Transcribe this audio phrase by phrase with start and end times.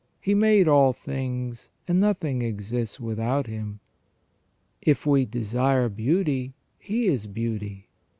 [0.19, 3.81] He made all things, and nothing exists without Him.
[4.81, 7.87] If we desire beauty, He is beauty.